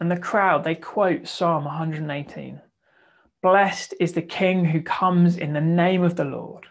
And 0.00 0.10
the 0.10 0.18
crowd, 0.18 0.64
they 0.64 0.74
quote 0.74 1.26
Psalm 1.26 1.64
118 1.64 2.60
Blessed 3.44 3.92
is 4.00 4.14
the 4.14 4.22
King 4.22 4.64
who 4.64 4.80
comes 4.80 5.36
in 5.36 5.52
the 5.52 5.60
name 5.60 6.02
of 6.02 6.16
the 6.16 6.24
Lord 6.24 6.68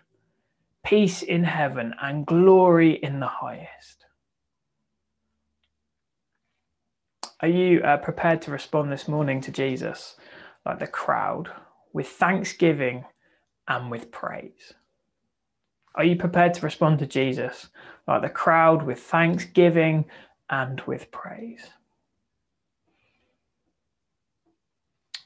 peace 0.83 1.21
in 1.21 1.43
heaven 1.43 1.93
and 2.01 2.25
glory 2.25 2.93
in 2.93 3.19
the 3.19 3.27
highest. 3.27 4.07
Are 7.41 7.47
you 7.47 7.79
uh, 7.81 7.97
prepared 7.97 8.41
to 8.41 8.51
respond 8.51 8.91
this 8.91 9.07
morning 9.07 9.39
to 9.41 9.51
Jesus 9.51 10.15
like 10.65 10.79
the 10.79 10.87
crowd 10.87 11.51
with 11.93 12.07
thanksgiving 12.07 13.05
and 13.67 13.91
with 13.91 14.11
praise? 14.11 14.73
Are 15.93 16.03
you 16.03 16.15
prepared 16.15 16.55
to 16.55 16.61
respond 16.61 16.97
to 16.99 17.05
Jesus 17.05 17.67
like 18.07 18.23
the 18.23 18.29
crowd 18.29 18.81
with 18.81 18.99
thanksgiving 18.99 20.05
and 20.49 20.81
with 20.87 21.11
praise? 21.11 21.67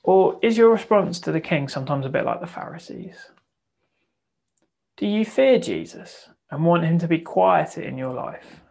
Or 0.07 0.39
is 0.41 0.57
your 0.57 0.71
response 0.71 1.19
to 1.19 1.33
the 1.33 1.41
king 1.41 1.67
sometimes 1.67 2.05
a 2.05 2.09
bit 2.09 2.23
like 2.23 2.39
the 2.39 2.47
Pharisees? 2.47 3.29
Do 4.95 5.05
you 5.05 5.25
fear 5.25 5.59
Jesus 5.59 6.29
and 6.49 6.63
want 6.63 6.85
him 6.85 6.97
to 6.99 7.09
be 7.09 7.19
quieter 7.19 7.81
in 7.81 7.97
your 7.97 8.13
life? 8.13 8.61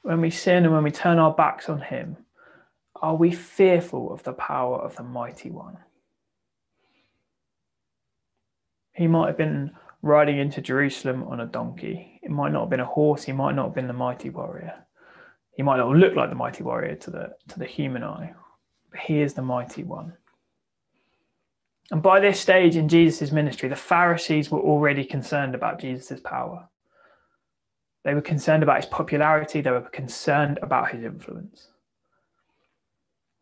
When 0.00 0.22
we 0.22 0.30
sin 0.30 0.64
and 0.64 0.72
when 0.72 0.84
we 0.84 0.90
turn 0.90 1.18
our 1.18 1.34
backs 1.34 1.68
on 1.68 1.82
him, 1.82 2.16
are 2.94 3.14
we 3.14 3.30
fearful 3.30 4.10
of 4.10 4.22
the 4.22 4.32
power 4.32 4.78
of 4.78 4.96
the 4.96 5.02
mighty 5.02 5.50
one? 5.50 5.76
He 8.94 9.06
might 9.06 9.26
have 9.26 9.36
been 9.36 9.72
riding 10.00 10.38
into 10.38 10.62
Jerusalem 10.62 11.24
on 11.24 11.40
a 11.40 11.46
donkey. 11.46 12.20
It 12.22 12.30
might 12.30 12.52
not 12.52 12.60
have 12.60 12.70
been 12.70 12.80
a 12.80 12.86
horse. 12.86 13.24
He 13.24 13.32
might 13.32 13.54
not 13.54 13.66
have 13.66 13.74
been 13.74 13.86
the 13.86 13.92
mighty 13.92 14.30
warrior. 14.30 14.86
He 15.58 15.62
might 15.62 15.76
not 15.76 15.90
look 15.90 16.16
like 16.16 16.30
the 16.30 16.36
mighty 16.36 16.62
warrior 16.62 16.94
to 16.94 17.10
the, 17.10 17.34
to 17.48 17.58
the 17.58 17.66
human 17.66 18.02
eye, 18.02 18.32
he 18.96 19.20
is 19.20 19.34
the 19.34 19.42
mighty 19.42 19.84
one. 19.84 20.14
And 21.90 22.02
by 22.02 22.20
this 22.20 22.40
stage 22.40 22.76
in 22.76 22.88
Jesus' 22.88 23.32
ministry, 23.32 23.68
the 23.68 23.76
Pharisees 23.76 24.50
were 24.50 24.60
already 24.60 25.04
concerned 25.04 25.54
about 25.54 25.80
Jesus' 25.80 26.20
power. 26.20 26.68
They 28.04 28.14
were 28.14 28.22
concerned 28.22 28.62
about 28.62 28.76
his 28.76 28.86
popularity, 28.86 29.60
they 29.60 29.70
were 29.70 29.80
concerned 29.82 30.58
about 30.62 30.90
his 30.90 31.04
influence. 31.04 31.68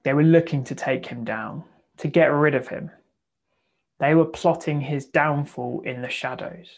They 0.04 0.12
were 0.12 0.22
looking 0.22 0.64
to 0.64 0.74
take 0.74 1.06
him 1.06 1.24
down, 1.24 1.64
to 1.98 2.08
get 2.08 2.26
rid 2.26 2.54
of 2.54 2.68
him. 2.68 2.90
They 4.00 4.14
were 4.14 4.24
plotting 4.24 4.80
his 4.80 5.06
downfall 5.06 5.82
in 5.84 6.02
the 6.02 6.08
shadows. 6.08 6.68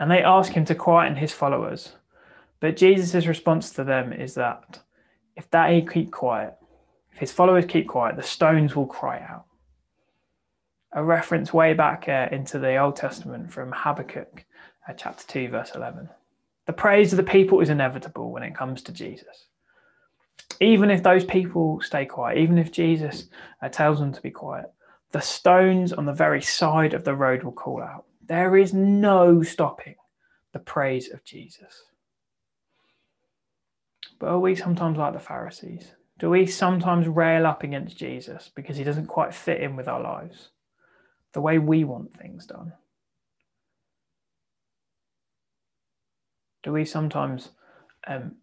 And 0.00 0.10
they 0.10 0.22
ask 0.22 0.52
him 0.52 0.64
to 0.64 0.74
quieten 0.74 1.16
his 1.16 1.32
followers. 1.32 1.92
But 2.58 2.76
Jesus' 2.76 3.26
response 3.26 3.70
to 3.70 3.84
them 3.84 4.12
is 4.12 4.34
that 4.34 4.80
if 5.36 5.50
they 5.50 5.86
keep 5.90 6.10
quiet, 6.10 6.54
if 7.12 7.18
his 7.18 7.32
followers 7.32 7.64
keep 7.66 7.88
quiet, 7.88 8.16
the 8.16 8.22
stones 8.22 8.74
will 8.74 8.86
cry 8.86 9.18
out. 9.18 9.46
A 10.92 11.02
reference 11.02 11.52
way 11.52 11.72
back 11.72 12.08
uh, 12.08 12.28
into 12.30 12.58
the 12.58 12.76
Old 12.76 12.96
Testament 12.96 13.52
from 13.52 13.72
Habakkuk 13.72 14.44
uh, 14.88 14.92
chapter 14.92 15.26
2, 15.26 15.48
verse 15.48 15.72
11. 15.74 16.08
The 16.66 16.72
praise 16.72 17.12
of 17.12 17.16
the 17.16 17.22
people 17.22 17.60
is 17.60 17.70
inevitable 17.70 18.30
when 18.30 18.42
it 18.42 18.54
comes 18.54 18.82
to 18.82 18.92
Jesus. 18.92 19.46
Even 20.60 20.90
if 20.90 21.02
those 21.02 21.24
people 21.24 21.80
stay 21.80 22.04
quiet, 22.04 22.38
even 22.38 22.58
if 22.58 22.70
Jesus 22.70 23.28
uh, 23.62 23.68
tells 23.68 23.98
them 23.98 24.12
to 24.12 24.22
be 24.22 24.30
quiet, 24.30 24.66
the 25.12 25.20
stones 25.20 25.92
on 25.92 26.06
the 26.06 26.12
very 26.12 26.40
side 26.40 26.94
of 26.94 27.04
the 27.04 27.14
road 27.14 27.42
will 27.42 27.52
call 27.52 27.82
out. 27.82 28.04
There 28.26 28.56
is 28.56 28.72
no 28.72 29.42
stopping 29.42 29.96
the 30.52 30.58
praise 30.58 31.10
of 31.10 31.24
Jesus. 31.24 31.84
But 34.22 34.28
are 34.28 34.38
we 34.38 34.54
sometimes 34.54 34.98
like 34.98 35.14
the 35.14 35.18
Pharisees? 35.18 35.94
Do 36.20 36.30
we 36.30 36.46
sometimes 36.46 37.08
rail 37.08 37.44
up 37.44 37.64
against 37.64 37.96
Jesus 37.96 38.52
because 38.54 38.76
he 38.76 38.84
doesn't 38.84 39.08
quite 39.08 39.34
fit 39.34 39.60
in 39.60 39.74
with 39.74 39.88
our 39.88 40.00
lives, 40.00 40.50
the 41.32 41.40
way 41.40 41.58
we 41.58 41.82
want 41.82 42.16
things 42.16 42.46
done? 42.46 42.72
Do 46.62 46.70
we 46.70 46.84
sometimes 46.84 47.48
um, 48.06 48.36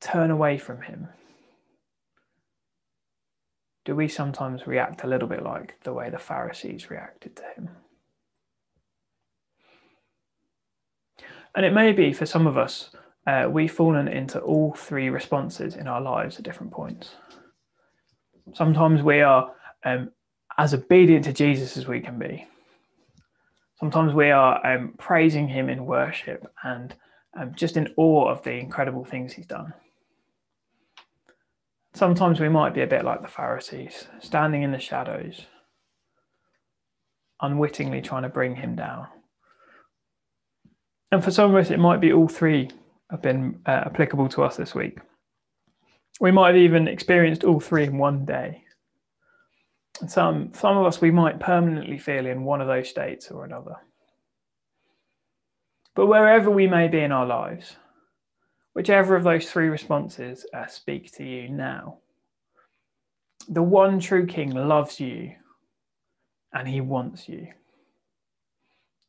turn 0.00 0.30
away 0.30 0.56
from 0.56 0.80
him? 0.80 1.08
Do 3.84 3.94
we 3.94 4.08
sometimes 4.08 4.66
react 4.66 5.04
a 5.04 5.06
little 5.06 5.28
bit 5.28 5.42
like 5.42 5.74
the 5.82 5.92
way 5.92 6.08
the 6.08 6.18
Pharisees 6.18 6.88
reacted 6.88 7.36
to 7.36 7.42
him? 7.54 7.68
And 11.54 11.66
it 11.66 11.74
may 11.74 11.92
be 11.92 12.14
for 12.14 12.24
some 12.24 12.46
of 12.46 12.56
us 12.56 12.88
uh, 13.28 13.46
we've 13.46 13.70
fallen 13.70 14.08
into 14.08 14.40
all 14.40 14.72
three 14.72 15.10
responses 15.10 15.76
in 15.76 15.86
our 15.86 16.00
lives 16.00 16.38
at 16.38 16.44
different 16.44 16.72
points. 16.72 17.10
Sometimes 18.54 19.02
we 19.02 19.20
are 19.20 19.52
um, 19.84 20.10
as 20.56 20.72
obedient 20.72 21.26
to 21.26 21.34
Jesus 21.34 21.76
as 21.76 21.86
we 21.86 22.00
can 22.00 22.18
be. 22.18 22.46
Sometimes 23.78 24.14
we 24.14 24.30
are 24.30 24.66
um, 24.66 24.94
praising 24.98 25.46
him 25.46 25.68
in 25.68 25.84
worship 25.84 26.50
and 26.64 26.94
um, 27.38 27.54
just 27.54 27.76
in 27.76 27.92
awe 27.98 28.30
of 28.30 28.42
the 28.44 28.52
incredible 28.52 29.04
things 29.04 29.34
he's 29.34 29.46
done. 29.46 29.74
Sometimes 31.92 32.40
we 32.40 32.48
might 32.48 32.72
be 32.72 32.80
a 32.80 32.86
bit 32.86 33.04
like 33.04 33.20
the 33.20 33.28
Pharisees, 33.28 34.06
standing 34.20 34.62
in 34.62 34.72
the 34.72 34.78
shadows, 34.78 35.42
unwittingly 37.42 38.00
trying 38.00 38.22
to 38.22 38.30
bring 38.30 38.56
him 38.56 38.74
down. 38.74 39.06
And 41.12 41.22
for 41.22 41.30
some 41.30 41.54
of 41.54 41.56
us, 41.62 41.70
it 41.70 41.78
might 41.78 42.00
be 42.00 42.10
all 42.10 42.28
three 42.28 42.70
have 43.10 43.22
been 43.22 43.60
uh, 43.66 43.82
applicable 43.86 44.28
to 44.30 44.42
us 44.42 44.56
this 44.56 44.74
week. 44.74 44.98
We 46.20 46.30
might 46.30 46.48
have 46.48 46.56
even 46.56 46.88
experienced 46.88 47.44
all 47.44 47.60
three 47.60 47.84
in 47.84 47.98
one 47.98 48.24
day. 48.24 48.64
And 50.00 50.10
some, 50.10 50.52
some 50.52 50.76
of 50.76 50.86
us, 50.86 51.00
we 51.00 51.10
might 51.10 51.40
permanently 51.40 51.98
feel 51.98 52.26
in 52.26 52.44
one 52.44 52.60
of 52.60 52.68
those 52.68 52.88
states 52.88 53.30
or 53.30 53.44
another. 53.44 53.76
But 55.94 56.06
wherever 56.06 56.50
we 56.50 56.68
may 56.68 56.86
be 56.88 57.00
in 57.00 57.10
our 57.12 57.26
lives, 57.26 57.76
whichever 58.74 59.16
of 59.16 59.24
those 59.24 59.50
three 59.50 59.68
responses 59.68 60.46
uh, 60.54 60.66
speak 60.66 61.10
to 61.16 61.24
you 61.24 61.48
now, 61.48 61.98
the 63.48 63.62
one 63.62 63.98
true 63.98 64.26
King 64.26 64.50
loves 64.50 65.00
you 65.00 65.32
and 66.52 66.68
he 66.68 66.80
wants 66.80 67.28
you. 67.28 67.48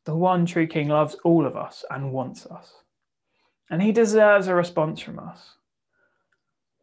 The 0.06 0.15
one 0.15 0.46
true 0.46 0.65
King 0.65 0.88
loves 0.88 1.15
all 1.24 1.46
of 1.46 1.56
us 1.56 1.86
and 1.91 2.12
wants 2.12 2.46
us. 2.48 2.74
And 3.70 3.82
he 3.82 3.92
deserves 3.92 4.48
a 4.48 4.56
response 4.56 5.00
from 5.00 5.20
us. 5.20 5.56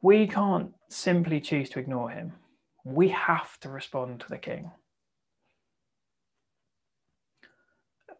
We 0.02 0.26
can't 0.26 0.72
simply 0.88 1.40
choose 1.40 1.68
to 1.70 1.80
ignore 1.80 2.10
him. 2.10 2.32
We 2.84 3.08
have 3.08 3.58
to 3.60 3.68
respond 3.68 4.20
to 4.20 4.28
the 4.28 4.38
King. 4.38 4.70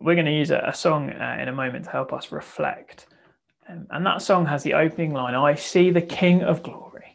We're 0.00 0.14
going 0.14 0.26
to 0.26 0.32
use 0.32 0.50
a, 0.50 0.62
a 0.66 0.74
song 0.74 1.10
uh, 1.10 1.38
in 1.40 1.48
a 1.48 1.52
moment 1.52 1.84
to 1.84 1.90
help 1.90 2.12
us 2.12 2.32
reflect. 2.32 3.06
Um, 3.68 3.86
and 3.90 4.04
that 4.04 4.22
song 4.22 4.46
has 4.46 4.62
the 4.62 4.74
opening 4.74 5.12
line 5.12 5.34
I 5.34 5.54
see 5.54 5.90
the 5.90 6.02
King 6.02 6.42
of 6.42 6.62
glory. 6.62 7.12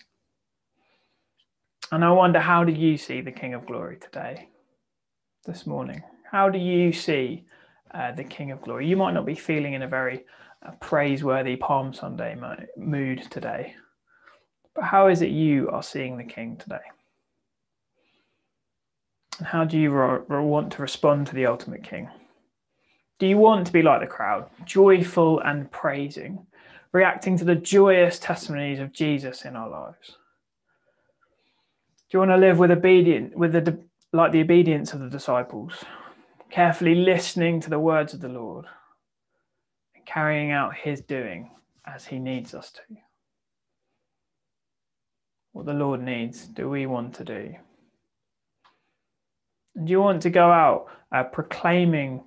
And 1.92 2.06
I 2.06 2.12
wonder, 2.12 2.40
how 2.40 2.64
do 2.64 2.72
you 2.72 2.98
see 2.98 3.20
the 3.20 3.32
King 3.32 3.54
of 3.54 3.66
glory 3.66 3.98
today, 3.98 4.48
this 5.46 5.68
morning? 5.68 6.02
How 6.32 6.50
do 6.50 6.58
you 6.58 6.94
see 6.94 7.44
uh, 7.94 8.14
the 8.14 8.24
King 8.24 8.52
of 8.52 8.62
glory? 8.62 8.88
You 8.88 8.96
might 8.96 9.14
not 9.14 9.26
be 9.26 9.36
feeling 9.36 9.74
in 9.74 9.82
a 9.82 9.88
very 9.88 10.24
uh, 10.66 10.72
praiseworthy 10.80 11.56
Palm 11.56 11.94
Sunday 11.94 12.38
mood 12.78 13.24
today, 13.30 13.76
but 14.76 14.84
how 14.84 15.08
is 15.08 15.22
it 15.22 15.30
you 15.30 15.70
are 15.70 15.84
seeing 15.84 16.18
the 16.18 16.24
King 16.24 16.58
today? 16.58 16.82
And 19.40 19.48
how 19.48 19.64
do 19.64 19.78
you 19.78 19.92
want 19.92 20.74
to 20.74 20.82
respond 20.82 21.28
to 21.28 21.36
the 21.36 21.48
ultimate 21.48 21.84
King? 21.84 22.10
Do 23.20 23.28
you 23.28 23.38
want 23.38 23.68
to 23.68 23.74
be 23.74 23.82
like 23.82 24.02
the 24.02 24.08
crowd, 24.08 24.50
joyful 24.66 25.40
and 25.42 25.72
praising, 25.72 26.46
reacting 26.92 27.38
to 27.38 27.46
the 27.46 27.56
joyous 27.56 28.18
testimonies 28.20 28.80
of 28.80 28.94
Jesus 28.94 29.46
in 29.46 29.56
our 29.56 29.70
lives? 29.70 30.18
Do 32.10 32.18
you 32.18 32.20
want 32.20 32.32
to 32.32 32.38
live 32.38 32.60
with 32.60 32.72
obedient, 32.72 33.38
with 33.38 33.54
the 33.54 33.80
like 34.14 34.32
the 34.32 34.42
obedience 34.42 34.94
of 34.94 35.00
the 35.00 35.10
disciples, 35.10 35.86
carefully 36.50 36.96
listening 36.96 37.62
to 37.62 37.70
the 37.70 37.80
words 37.80 38.14
of 38.14 38.20
the 38.20 38.28
Lord, 38.28 38.66
carrying 40.12 40.52
out 40.52 40.76
His 40.76 41.02
doing 41.02 41.52
as 41.86 42.06
He 42.06 42.20
needs 42.20 42.54
us 42.54 42.72
to? 42.72 42.82
What 45.54 45.66
the 45.66 45.74
Lord 45.74 46.02
needs, 46.02 46.46
do 46.46 46.70
we 46.70 46.86
want 46.86 47.14
to 47.16 47.24
do? 47.24 47.54
And 49.76 49.88
do 49.88 49.92
you 49.92 50.02
want 50.02 50.22
to 50.24 50.30
go 50.30 50.52
out 50.52 50.88
uh, 51.12 51.24
proclaiming 51.24 52.24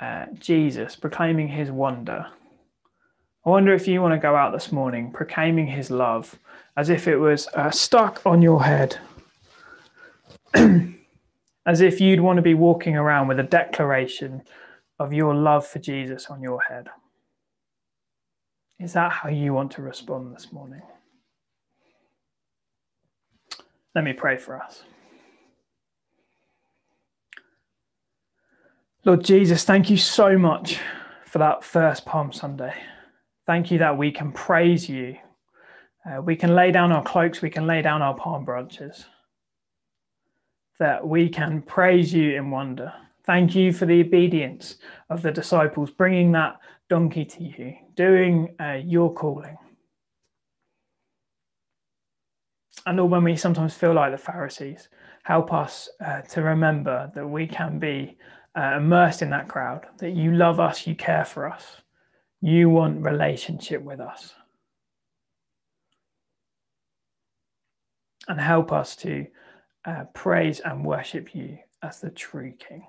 uh, 0.00 0.26
Jesus, 0.38 0.96
proclaiming 0.96 1.48
His 1.48 1.70
wonder? 1.70 2.26
I 3.44 3.50
wonder 3.50 3.74
if 3.74 3.88
you 3.88 4.00
want 4.00 4.14
to 4.14 4.18
go 4.18 4.36
out 4.36 4.52
this 4.52 4.70
morning 4.70 5.10
proclaiming 5.10 5.66
His 5.66 5.90
love 5.90 6.38
as 6.76 6.90
if 6.90 7.08
it 7.08 7.16
was 7.16 7.48
uh, 7.54 7.70
stuck 7.70 8.24
on 8.24 8.40
your 8.40 8.62
head 8.62 8.98
as 11.66 11.80
if 11.80 12.00
you'd 12.00 12.20
want 12.20 12.36
to 12.36 12.42
be 12.42 12.54
walking 12.54 12.96
around 12.96 13.28
with 13.28 13.38
a 13.38 13.44
declaration 13.44 14.42
of 14.98 15.12
your 15.12 15.34
love 15.34 15.66
for 15.66 15.78
Jesus 15.78 16.26
on 16.26 16.42
your 16.42 16.60
head. 16.68 16.88
Is 18.78 18.94
that 18.94 19.12
how 19.12 19.28
you 19.28 19.54
want 19.54 19.70
to 19.72 19.82
respond 19.82 20.34
this 20.34 20.52
morning? 20.52 20.82
Let 23.94 24.04
me 24.04 24.12
pray 24.12 24.36
for 24.36 24.60
us. 24.60 24.82
Lord 29.04 29.24
Jesus, 29.24 29.64
thank 29.64 29.90
you 29.90 29.96
so 29.96 30.38
much 30.38 30.78
for 31.26 31.38
that 31.38 31.64
first 31.64 32.04
Palm 32.04 32.32
Sunday. 32.32 32.74
Thank 33.46 33.70
you 33.70 33.78
that 33.78 33.96
we 33.96 34.12
can 34.12 34.32
praise 34.32 34.88
you. 34.88 35.16
Uh, 36.04 36.22
we 36.22 36.36
can 36.36 36.54
lay 36.54 36.70
down 36.72 36.92
our 36.92 37.02
cloaks, 37.02 37.42
we 37.42 37.50
can 37.50 37.66
lay 37.66 37.82
down 37.82 38.02
our 38.02 38.14
palm 38.14 38.44
branches 38.44 39.06
that 40.82 41.06
we 41.06 41.28
can 41.28 41.62
praise 41.62 42.12
you 42.12 42.34
in 42.36 42.50
wonder. 42.50 42.92
Thank 43.24 43.54
you 43.54 43.72
for 43.72 43.86
the 43.86 44.00
obedience 44.00 44.78
of 45.10 45.22
the 45.22 45.30
disciples, 45.30 45.92
bringing 45.92 46.32
that 46.32 46.56
donkey 46.92 47.24
to 47.24 47.42
you, 47.42 47.74
doing 47.96 48.54
uh, 48.60 48.78
your 48.84 49.10
calling. 49.14 49.56
And 52.84 52.98
Lord, 52.98 53.12
when 53.12 53.24
we 53.24 53.34
sometimes 53.34 53.72
feel 53.72 53.94
like 53.94 54.12
the 54.12 54.18
Pharisees, 54.18 54.90
help 55.22 55.54
us 55.54 55.88
uh, 56.04 56.20
to 56.20 56.42
remember 56.42 57.10
that 57.14 57.26
we 57.26 57.46
can 57.46 57.78
be 57.78 58.18
uh, 58.54 58.74
immersed 58.76 59.22
in 59.22 59.30
that 59.30 59.48
crowd, 59.48 59.86
that 60.00 60.10
you 60.10 60.34
love 60.34 60.60
us, 60.60 60.86
you 60.86 60.94
care 60.94 61.24
for 61.24 61.50
us, 61.50 61.80
you 62.42 62.68
want 62.68 63.02
relationship 63.02 63.80
with 63.80 63.98
us. 63.98 64.34
And 68.28 68.38
help 68.38 68.70
us 68.70 68.96
to 68.96 69.26
uh, 69.86 70.04
praise 70.12 70.60
and 70.60 70.84
worship 70.84 71.34
you 71.34 71.56
as 71.82 72.00
the 72.00 72.10
true 72.10 72.52
King. 72.58 72.84